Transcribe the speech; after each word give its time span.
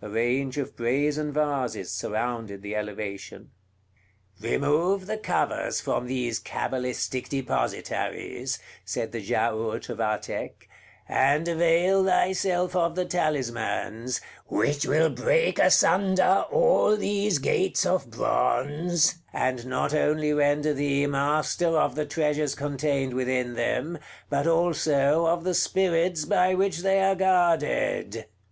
A 0.00 0.08
range 0.08 0.58
of 0.58 0.76
brazen 0.76 1.32
vases 1.32 1.90
surrounded 1.90 2.62
the 2.62 2.76
elevation. 2.76 3.50
"Remove 4.40 5.08
the 5.08 5.18
covers 5.18 5.80
from 5.80 6.06
these 6.06 6.38
cabalistic 6.38 7.28
depositaries," 7.28 8.60
said 8.84 9.10
the 9.10 9.20
Giaour 9.20 9.80
to 9.82 9.96
Vathek, 9.96 10.68
"and 11.08 11.48
avail 11.48 12.04
thyself 12.04 12.76
of 12.76 12.94
the 12.94 13.04
talismans, 13.04 14.20
which 14.46 14.86
will 14.86 15.10
break 15.10 15.58
asunder 15.58 16.44
all 16.52 16.96
these 16.96 17.40
gates 17.40 17.84
of 17.84 18.08
bronze, 18.08 19.16
and 19.32 19.66
not 19.66 19.92
only 19.92 20.32
render 20.32 20.72
thee 20.72 21.08
master 21.08 21.76
of 21.76 21.96
the 21.96 22.06
treasures 22.06 22.54
contained 22.54 23.14
within 23.14 23.54
them, 23.54 23.98
but 24.30 24.46
also 24.46 25.26
of 25.26 25.42
the 25.42 25.54
spirits 25.54 26.24
by 26.24 26.54
which 26.54 26.82
they 26.84 27.00
are 27.02 27.16
guarded." 27.16 28.26